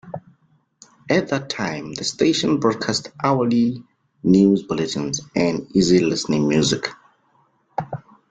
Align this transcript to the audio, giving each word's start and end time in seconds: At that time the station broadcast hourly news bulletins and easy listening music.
At 1.11 1.27
that 1.27 1.49
time 1.51 1.93
the 1.93 2.03
station 2.03 2.59
broadcast 2.59 3.11
hourly 3.23 3.83
news 4.23 4.63
bulletins 4.63 5.21
and 5.35 5.67
easy 5.75 5.99
listening 5.99 6.47
music. 6.47 6.87